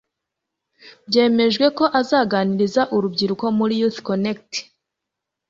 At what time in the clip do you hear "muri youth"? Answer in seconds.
3.57-3.99